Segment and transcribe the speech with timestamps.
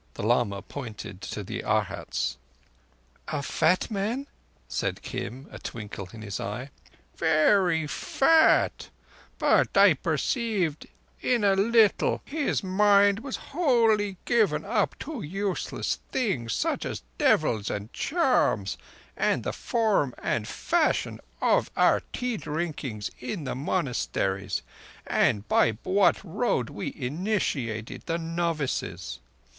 [0.15, 2.35] The lama pointed to the Arhats.
[3.27, 4.25] "A fat man?"
[4.67, 6.71] said Kim, a twinkle in his eye.
[7.17, 8.89] "Very fat;
[9.37, 10.87] but I perceived
[11.21, 17.93] in a little his mind was wholly given up to useless things—such as devils and
[17.93, 18.79] charms
[19.15, 24.63] and the form and fashion of our tea drinkings in the monasteries,
[25.05, 29.19] and by what road we initiated the novices.